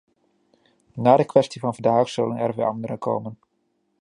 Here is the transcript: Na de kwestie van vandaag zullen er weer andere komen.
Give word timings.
Na 0.93 1.15
de 1.17 1.25
kwestie 1.25 1.61
van 1.61 1.75
vandaag 1.75 2.09
zullen 2.09 2.37
er 2.37 2.55
weer 2.55 2.65
andere 2.67 2.97
komen. 2.97 3.39